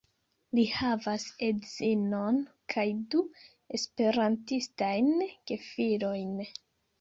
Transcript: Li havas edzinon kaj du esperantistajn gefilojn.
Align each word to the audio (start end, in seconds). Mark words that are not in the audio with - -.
Li 0.59 0.61
havas 0.75 1.25
edzinon 1.47 2.39
kaj 2.75 2.85
du 3.11 3.21
esperantistajn 3.81 5.13
gefilojn. 5.53 6.35